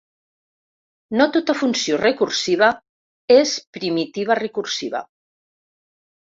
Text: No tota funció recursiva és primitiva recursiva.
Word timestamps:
No 1.21 1.27
tota 1.35 1.55
funció 1.59 1.99
recursiva 2.01 2.71
és 3.37 3.55
primitiva 3.79 4.41
recursiva. 4.43 5.07